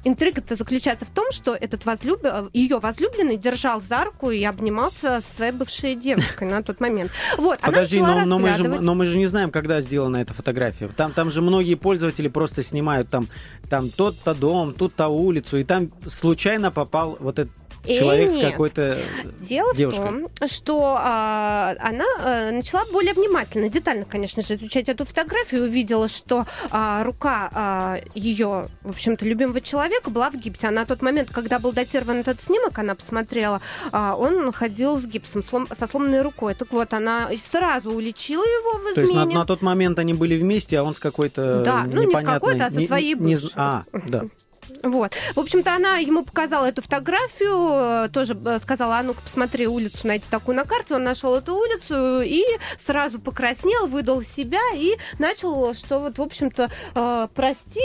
[0.03, 2.25] интрига-то заключается в том, что этот возлюб...
[2.53, 7.11] ее возлюбленный держал за руку и обнимался с своей бывшей девушкой на тот момент.
[7.37, 10.87] Вот, Подожди, но, но мы же, но мы же не знаем, когда сделана эта фотография.
[10.89, 13.27] Там, там же многие пользователи просто снимают там,
[13.69, 17.51] там тот-то дом, тут-то улицу, и там случайно попал вот этот
[17.85, 18.51] Э, человек с нет.
[18.51, 18.97] какой-то
[19.39, 20.01] Дело девушкой.
[20.01, 20.05] в
[20.37, 26.07] том, что а, она а, начала более внимательно, детально, конечно же, изучать эту фотографию увидела,
[26.07, 30.67] что а, рука ее, в общем-то, любимого человека была в гипсе.
[30.67, 35.05] А на тот момент, когда был датирован этот снимок, она посмотрела, а, он ходил с
[35.05, 36.53] гипсом, слом- со сломанной рукой.
[36.53, 39.39] Так вот, она сразу уличила его в То есть на, измене.
[39.39, 42.65] на тот момент они были вместе, а он с какой-то Да, ну, не с какой-то,
[42.67, 43.51] а со своей не- бывшей.
[43.55, 44.23] А, да.
[44.83, 45.13] Вот.
[45.35, 49.99] В общем-то, она ему показала эту фотографию, э, тоже э, сказала, а ну-ка посмотри улицу,
[50.03, 50.95] найди такую на карте.
[50.95, 52.43] Он нашел эту улицу и
[52.85, 57.81] сразу покраснел, выдал себя и начал, что вот, в общем-то, э, прости,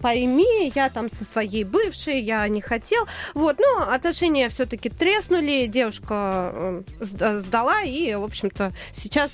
[0.00, 3.06] пойми, я там со своей бывшей, я не хотел.
[3.34, 9.30] Вот, но отношения все-таки треснули, девушка сда- сдала и, в общем-то, сейчас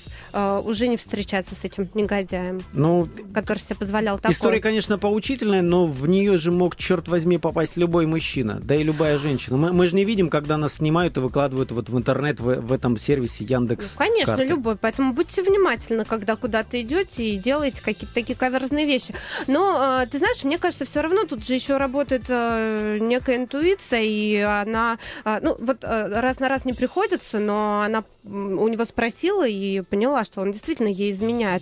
[0.63, 4.33] уже не встречается с этим негодяем, Ну, который себе позволял такое.
[4.33, 8.83] история, конечно, поучительная, но в нее же мог, черт возьми, попасть любой мужчина, да и
[8.83, 9.57] любая женщина.
[9.57, 12.73] Мы, мы же не видим, когда нас снимают и выкладывают вот в интернет в, в
[12.73, 13.91] этом сервисе Яндекс.
[13.93, 14.45] Ну, конечно, карты.
[14.45, 14.75] любой.
[14.77, 19.13] Поэтому будьте внимательны, когда куда-то идете и делаете какие-то такие каверзные вещи.
[19.47, 24.01] Но, э, ты знаешь, мне кажется, все равно тут же еще работает э, некая интуиция,
[24.01, 28.85] и она, э, ну, вот э, раз на раз не приходится, но она у него
[28.85, 31.61] спросила и поняла, что он действительно ей изменяет.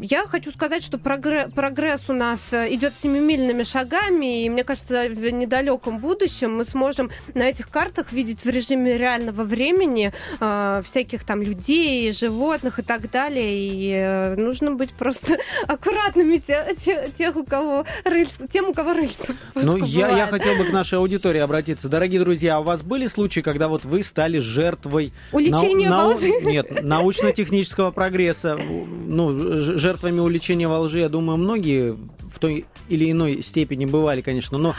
[0.00, 5.06] Я хочу сказать, что прогре- прогресс у нас э, идет семимильными шагами, и мне кажется,
[5.08, 11.24] в недалеком будущем мы сможем на этих картах видеть в режиме реального времени э, всяких
[11.24, 13.56] там людей, животных и так далее.
[13.58, 18.92] И э, нужно быть просто аккуратными те- те- тех, у кого рыльца, тем, у кого
[18.94, 19.34] рыльца.
[19.54, 21.88] Ну, я, я хотел бы к нашей аудитории обратиться.
[21.88, 26.30] Дорогие друзья, а у вас были случаи, когда вот вы стали жертвой Уличение нау- лжи.
[26.42, 28.56] Нет, научно-технического прогресса.
[28.56, 34.58] Ну, жертвами уличения во лжи, я думаю, многие в той или иной степени бывали, конечно,
[34.58, 34.74] но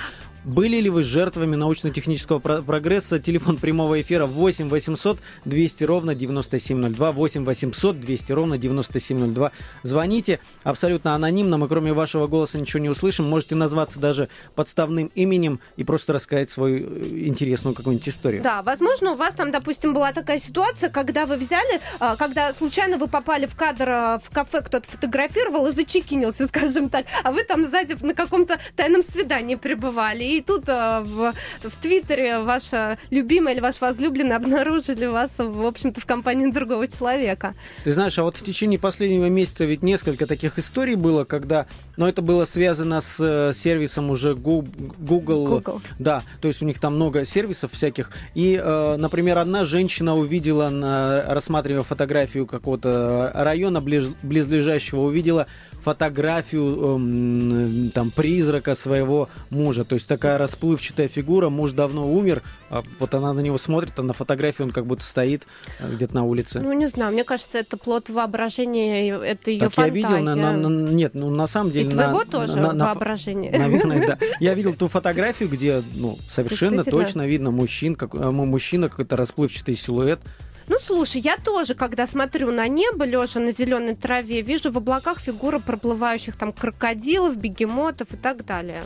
[0.45, 3.19] были ли вы жертвами научно-технического про- прогресса?
[3.19, 7.11] Телефон прямого эфира 8 800 200 ровно 9702.
[7.11, 9.51] 8 800 200 ровно 9702.
[9.83, 11.57] Звоните абсолютно анонимно.
[11.57, 13.25] Мы кроме вашего голоса ничего не услышим.
[13.25, 18.43] Можете назваться даже подставным именем и просто рассказать свою э, интересную какую-нибудь историю.
[18.43, 22.97] Да, возможно, у вас там, допустим, была такая ситуация, когда вы взяли, а, когда случайно
[22.97, 27.43] вы попали в кадр а, в кафе, кто-то фотографировал и зачекинился, скажем так, а вы
[27.43, 30.34] там сзади на каком-то тайном свидании пребывали.
[30.35, 36.01] И тут а, в, в Твиттере ваша любимая или ваш возлюбленный обнаружили вас, в общем-то,
[36.01, 37.53] в компании другого человека.
[37.85, 42.09] Ты знаешь, а вот в течение последнего месяца ведь несколько таких историй было, когда, но
[42.09, 44.65] это было связано с э, сервисом уже Google,
[44.97, 45.81] Google.
[45.99, 48.11] Да, то есть у них там много сервисов всяких.
[48.33, 55.47] И, э, например, одна женщина увидела, рассматривая фотографию какого-то района ближ- близлежащего, увидела
[55.85, 59.85] фотографию эм, там призрака своего мужа.
[59.85, 64.01] То есть такая расплывчатая фигура, муж давно умер, а вот она на него смотрит, а
[64.01, 65.45] на фотографии он как будто стоит
[65.79, 66.59] э, где-то на улице.
[66.59, 69.93] Ну, не знаю, мне кажется, это плод воображения, и это ее Так я фантазия.
[69.93, 71.91] видел, на, на- на- нет, ну на самом И деле...
[71.91, 73.51] твоего на- тоже на- на- воображение.
[73.57, 74.17] Наверное, да.
[74.39, 79.75] Я видел ту фотографию, где, ну, совершенно точно видно мужчин, как, э, мужчина, какой-то расплывчатый
[79.75, 80.19] силуэт.
[80.67, 85.19] Ну, слушай, я тоже, когда смотрю на небо, лежа на зеленой траве, вижу в облаках
[85.19, 88.83] фигуры проплывающих там крокодилов, бегемотов и так далее.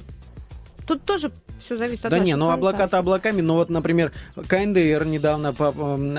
[0.86, 1.32] Тут тоже
[1.64, 5.50] Все зависит от Да не, ну облака-то облаками, но вот, например, КНДР недавно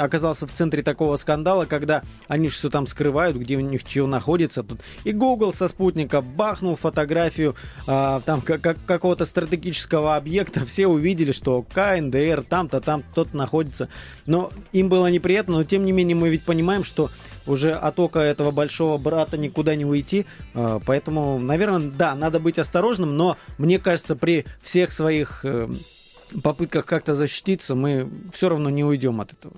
[0.02, 4.62] оказался в центре такого скандала, когда они все там скрывают, где у них чего находится.
[4.62, 7.54] Тут и Google со спутника бахнул фотографию
[7.86, 13.88] а, там как, как- какого-то стратегического объекта, все увидели, что КНДР там-то, там кто-то находится.
[14.26, 17.10] Но им было неприятно, но тем не менее мы ведь понимаем, что
[17.46, 20.26] уже от ока этого большого брата никуда не уйти.
[20.54, 25.68] А, Поэтому, наверное, да, надо быть осторожным, но мне кажется, при всех своих э,
[26.42, 29.54] попытках как-то защититься, мы все равно не уйдем от этого.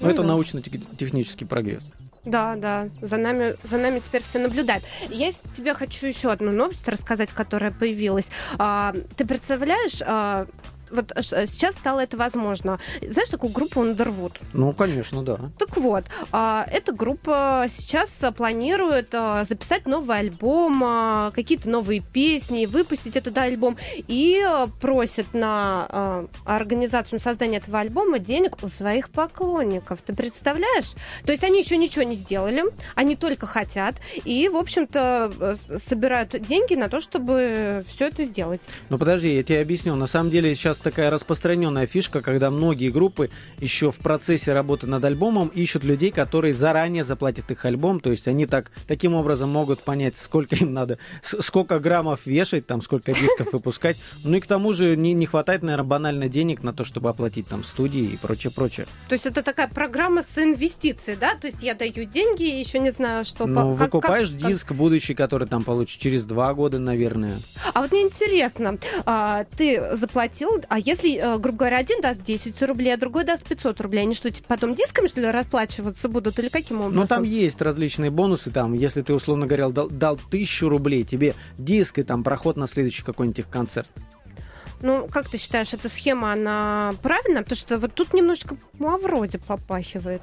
[0.00, 1.82] Но Ну это научно-технический прогресс.
[2.24, 4.84] Да, да, за нами, за нами теперь все наблюдают.
[5.08, 8.26] Я тебе хочу еще одну новость рассказать, которая появилась.
[8.58, 10.46] А, ты представляешь, а,
[10.90, 12.78] вот ш- сейчас стало это возможно.
[13.00, 14.36] Знаешь такую группу Underwood?
[14.52, 15.38] Ну, конечно, да.
[15.58, 20.80] Так вот, а, эта группа сейчас а, планирует а, записать новый альбом,
[21.32, 24.44] какие-то новые песни, выпустить этот альбом и
[24.80, 30.00] просит на организацию создания этого альбома денег у своих поклонников.
[30.02, 30.92] Ты представляешь?
[31.24, 32.62] То есть они еще ничего не сделали,
[32.94, 35.56] они только хотят и, в общем-то, э,
[35.88, 38.60] собирают деньги на то, чтобы все это сделать.
[38.88, 39.94] Но подожди, я тебе объясню.
[39.94, 45.04] На самом деле сейчас такая распространенная фишка, когда многие группы еще в процессе работы над
[45.04, 48.00] альбомом ищут людей, которые заранее заплатят их альбом.
[48.00, 52.82] То есть они так, таким образом могут понять, сколько им надо, сколько граммов вешать, там,
[52.82, 53.96] сколько дисков выпускать.
[54.24, 57.46] Ну и к тому же не, не хватает, наверное, банально денег на то, чтобы оплатить
[57.48, 58.86] там студии и прочее, прочее.
[59.08, 61.34] То есть это такая программа с инвестицией, да?
[61.36, 63.46] То есть я даю деньги, еще не знаю, что...
[63.46, 67.40] Ну, по- как- выкупаешь как- как- диск будущий, который там получишь через два года, наверное.
[67.74, 72.60] А вот мне интересно, а, ты заплатил, а если, э, грубо говоря, один даст 10
[72.62, 76.38] рублей, а другой даст 500 рублей, они что, типа, потом дисками, что ли, расплачиваться будут
[76.38, 77.00] или каким образом?
[77.00, 81.34] Ну, там есть различные бонусы, там, если ты, условно говоря, дал, дал тысячу рублей, тебе
[81.56, 83.88] диск и там проход на следующий какой-нибудь их концерт.
[84.80, 87.42] Ну, как ты считаешь, эта схема, она правильная?
[87.42, 90.22] Потому что вот тут немножко ну, а вроде попахивает.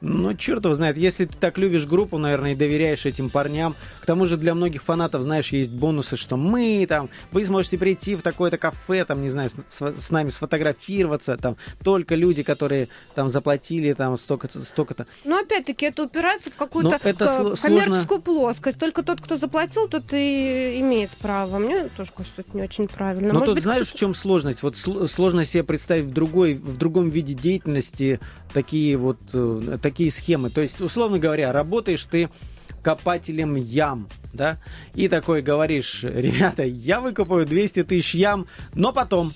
[0.00, 3.74] Ну, черт его знает, если ты так любишь группу, наверное, и доверяешь этим парням.
[4.00, 8.14] К тому же для многих фанатов, знаешь, есть бонусы, что мы там, вы сможете прийти
[8.14, 13.30] в такое-то кафе, там, не знаю, с, с нами сфотографироваться, там, только люди, которые там
[13.30, 15.06] заплатили там столько-то, столько-то.
[15.24, 18.78] Но опять-таки это упирается в какую-то это э, коммерческую плоскость.
[18.78, 21.58] Только тот, кто заплатил, тот и имеет право.
[21.58, 23.28] Мне тоже кажется, это не очень правильно.
[23.28, 24.62] Но Может тут быть, знаешь, в чем сложность?
[24.62, 28.20] Вот сл- сложно себе представить в, другой, в другом виде деятельности
[28.52, 29.18] такие вот
[29.60, 30.50] э, такие схемы.
[30.50, 32.30] То есть, условно говоря, работаешь ты
[32.82, 34.58] копателем ям, да,
[34.94, 39.32] и такой говоришь, ребята, я выкопаю 200 тысяч ям, но потом.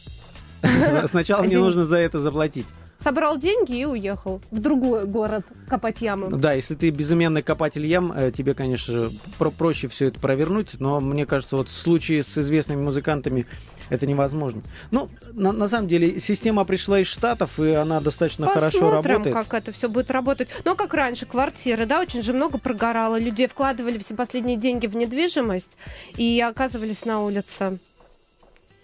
[1.06, 2.66] Сначала мне нужно за это заплатить.
[3.02, 6.28] собрал деньги и уехал в другой город копать ямы.
[6.36, 11.00] Да, если ты безымянный копатель ям, э, тебе, конечно, про- проще все это провернуть, но
[11.00, 13.46] мне кажется, вот в случае с известными музыкантами
[13.90, 14.62] это невозможно.
[14.90, 19.34] Ну, на, на самом деле, система пришла из Штатов, и она достаточно хорошо Посмотрим, работает.
[19.36, 20.48] как это все будет работать.
[20.64, 23.18] Но как раньше, квартиры, да, очень же много прогорало.
[23.18, 25.70] Люди вкладывали все последние деньги в недвижимость
[26.16, 27.78] и оказывались на улице.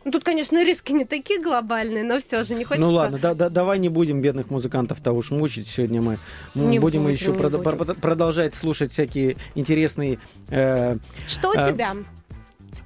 [0.06, 2.86] Ну, тут, конечно, риски не такие глобальные, но все же не хочется.
[2.86, 5.66] Ну ладно, да, да- давай не будем бедных музыкантов-то уж мучить.
[5.66, 6.18] Сегодня мы
[6.54, 7.78] Не будем, будем, еще не прода- будем.
[7.78, 10.18] про- продолжать слушать всякие интересные
[10.50, 11.94] э, Что у А, тебя?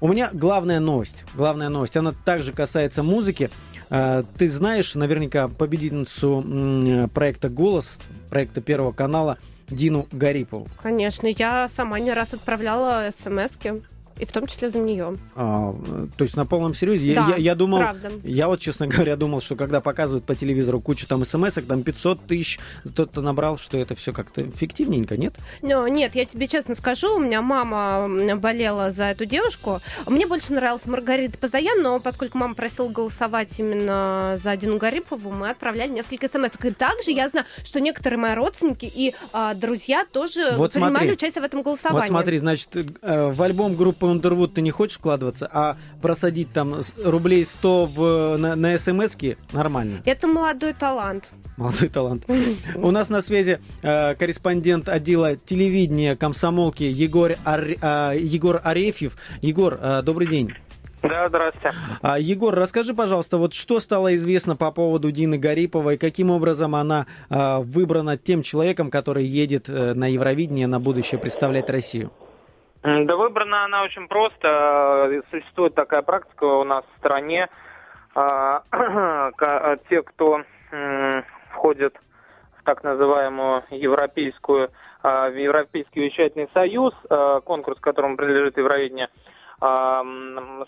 [0.00, 1.24] У меня главная новость.
[1.34, 1.96] Главная новость.
[1.96, 3.50] Она также касается музыки.
[3.90, 7.98] Э, Ты знаешь наверняка победительницу проекта «Голос»,
[8.30, 9.38] проекта Первого канала
[9.68, 10.68] Дину Гарипову.
[10.80, 13.82] Конечно, я сама не раз отправляла смс-ки,
[14.18, 15.16] и в том числе за нее.
[15.34, 15.74] А,
[16.16, 17.14] то есть на полном серьезе.
[17.14, 18.10] Да, я, я думал, Правда.
[18.24, 22.26] я вот, честно говоря, думал, что когда показывают по телевизору кучу там смс там 500
[22.26, 25.34] тысяч, кто-то набрал, что это все как-то фиктивненько, нет?
[25.62, 29.80] Но, нет, я тебе честно скажу, у меня мама болела за эту девушку.
[30.06, 35.50] Мне больше нравилась Маргарита Позаян, но поскольку мама просила голосовать именно за Дину Гарипову, мы
[35.50, 36.50] отправляли несколько смс.
[36.62, 41.12] И также я знаю, что некоторые мои родственники и а, друзья тоже Вот принимали смотри.
[41.12, 42.00] участие в этом голосовании.
[42.00, 46.74] Вот смотри, значит, э, в альбом группы Underwood ты не хочешь вкладываться, а просадить там
[47.02, 50.02] рублей 100 в, на, на смс-ки нормально.
[50.04, 51.28] Это молодой талант.
[51.56, 52.24] Молодой талант.
[52.76, 59.16] У нас на связи э, корреспондент отдела телевидения комсомолки Егор, Ар- а, Егор Арефьев.
[59.42, 60.52] Егор, э, добрый день.
[61.02, 61.72] Да, здрасте.
[62.02, 67.06] А, Егор, расскажи, пожалуйста, вот что стало известно по поводу Дины Гариповой, каким образом она
[67.28, 72.12] а, выбрана тем человеком, который едет э, на Евровидение на будущее представлять Россию?
[72.82, 75.08] Да выбрана она очень просто.
[75.10, 77.48] Э, Существует такая практика у нас в стране.
[78.14, 78.62] А,
[79.36, 80.42] ка- Те, кто
[81.52, 81.94] входит
[82.60, 84.70] в так называемую европейскую,
[85.02, 89.08] а, в Европейский вещательный союз, а, конкурс, которому принадлежит Евровидение,
[89.60, 90.04] А,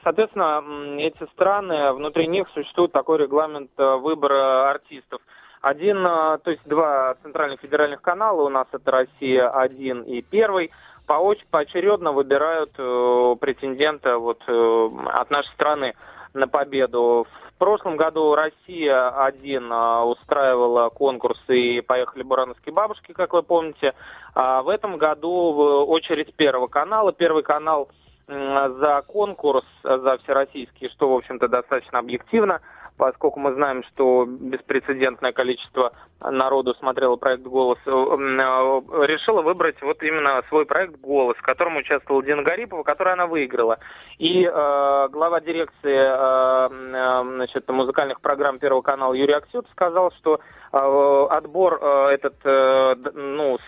[0.02, 0.64] Соответственно,
[0.98, 5.20] эти страны, внутри них существует такой регламент э, выбора артистов.
[5.60, 10.72] Один, э, то есть два центральных федеральных канала, у нас это Россия один и первый,
[11.10, 15.94] пооч- поочередно выбирают э, претендента вот, э, от нашей страны
[16.34, 17.26] на победу.
[17.48, 23.94] В прошлом году Россия один э, устраивала конкурс и поехали бурановские бабушки, как вы помните.
[24.34, 27.12] А в этом году в очередь Первого канала.
[27.12, 27.88] Первый канал
[28.28, 32.60] за конкурс, э, за всероссийский, что, в общем-то, достаточно объективно,
[33.00, 40.02] поскольку мы знаем, что беспрецедентное количество народу смотрело проект «Голос», э, э, решила выбрать вот
[40.02, 43.78] именно свой проект «Голос», в котором участвовала Дина Гарипова, который она выиграла.
[44.18, 50.40] И э, глава дирекции э, э, значит, музыкальных программ Первого канала Юрий Аксют сказал, что
[50.72, 53.58] э, отбор э, этот, э, ну,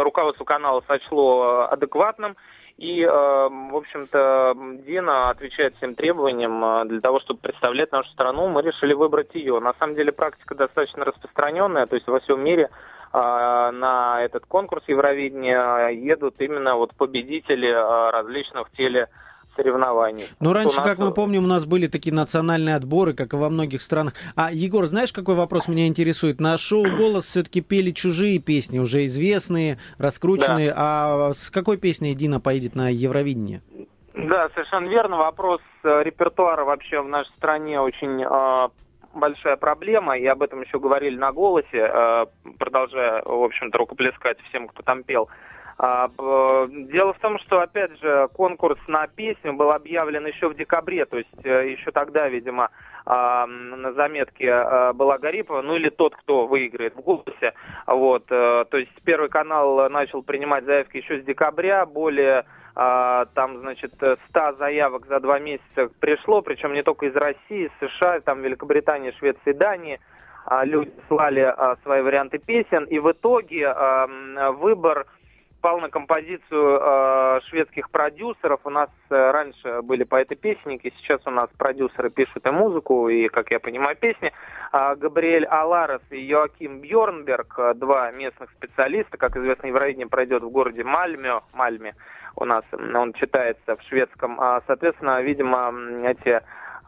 [0.00, 2.36] руководство канала сочло адекватным,
[2.78, 4.54] и, э, в общем-то,
[4.86, 8.46] Дина отвечает всем требованиям э, для того, чтобы представлять нашу страну.
[8.46, 9.58] Мы решили выбрать ее.
[9.58, 12.70] На самом деле практика достаточно распространенная, то есть во всем мире
[13.12, 18.70] э, на этот конкурс Евровидения едут именно вот победители различных
[19.58, 20.28] телесоревнований.
[20.40, 23.48] Ну, раньше, нас, как мы помним, у нас были такие национальные отборы, как и во
[23.48, 24.14] многих странах.
[24.36, 26.40] А, Егор, знаешь, какой вопрос меня интересует?
[26.40, 30.72] На шоу «Голос» все-таки пели чужие песни, уже известные, раскрученные.
[30.74, 33.62] А с какой песней Дина поедет на Евровидение?
[34.14, 35.16] Да, совершенно верно.
[35.16, 38.68] Вопрос э, репертуара вообще в нашей стране очень э,
[39.14, 42.26] большая проблема, и об этом еще говорили на голосе, э,
[42.58, 45.28] продолжая, в общем-то, рукоплескать всем, кто там пел.
[45.78, 51.18] Дело в том, что, опять же, конкурс на песню был объявлен еще в декабре, то
[51.18, 52.70] есть э, еще тогда, видимо,
[53.06, 57.54] а, на заметке а, была Гарипова, ну или тот, кто выиграет в голосе.
[57.86, 62.44] Вот, э, то есть Первый канал начал принимать заявки еще с декабря, более
[62.80, 67.72] а, там, значит, э, 100 заявок за два месяца пришло, причем не только из России,
[67.80, 69.98] США, там Великобритании, Швеции, Дании.
[70.46, 74.06] А, Люди слали а, свои варианты песен, и в итоге а,
[74.52, 75.06] выбор
[75.60, 78.60] пал на композицию э, шведских продюсеров.
[78.64, 83.50] У нас э, раньше были поэты-песенники, сейчас у нас продюсеры пишут и музыку, и, как
[83.50, 84.32] я понимаю, песни.
[84.72, 90.50] А Габриэль Аларес и Йоаким Бьорнберг, э, два местных специалиста, как известно, Евровидение пройдет в
[90.50, 91.94] городе Мальме, Мальме
[92.36, 94.40] у нас, он читается в шведском.
[94.40, 95.72] А, соответственно, видимо,
[96.04, 96.40] эти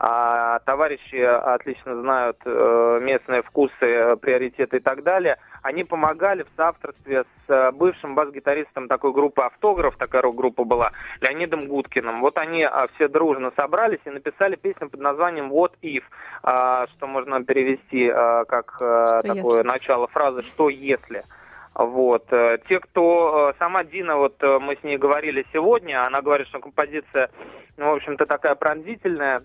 [0.03, 5.36] а, товарищи отлично знают э, местные вкусы, э, приоритеты и так далее.
[5.62, 11.68] Они помогали в соавторстве с э, бывшим бас-гитаристом такой группы «Автограф», такая рок-группа была, Леонидом
[11.68, 12.22] Гудкиным.
[12.22, 16.05] Вот они а, все дружно собрались и написали песню под названием «What if»,
[16.42, 19.68] а, что можно перевести как Что такое если?
[19.68, 21.24] начало фразы «что если».
[21.74, 22.32] Вот.
[22.32, 23.51] э, Те, кто...
[23.51, 27.30] э, Сама Дина, вот э, мы с ней говорили сегодня, она говорит, что композиция,
[27.76, 29.44] ну, в общем-то, такая пронзительная,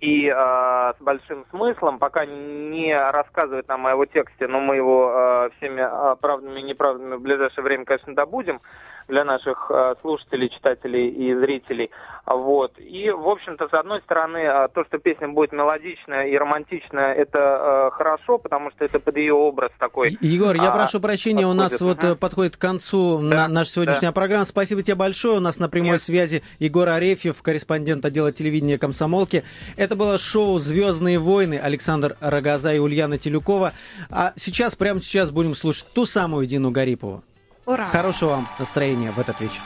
[0.00, 5.12] и э, с большим смыслом, пока не рассказывает нам о его тексте, но мы его
[5.12, 8.60] э, всеми э, правдами и неправдами в ближайшее время, конечно, добудем
[9.08, 11.90] для наших э, слушателей, читателей и зрителей.
[12.26, 12.72] Вот.
[12.78, 17.38] И, в общем-то, с одной стороны, э, то, что песня будет мелодичная и романтичная, это
[17.38, 20.16] э, хорошо, потому что это под ее образ такой.
[20.20, 22.02] Егор, я а, прошу прощения, у нас подходит.
[22.02, 24.44] вот э, подходит к концу Да, на- наша сегодняшняя программа.
[24.46, 25.36] Спасибо тебе большое.
[25.36, 26.02] У нас на прямой Нет.
[26.02, 29.44] связи Егор Арефьев, корреспондент отдела телевидения комсомолки.
[29.76, 33.72] Это было шоу «Звездные войны» Александр Рогоза и Ульяна Телюкова.
[34.10, 37.22] А сейчас, прямо сейчас будем слушать ту самую Дину Гарипову.
[37.66, 37.86] Ура!
[37.86, 39.62] Хорошего вам настроения в этот вечер.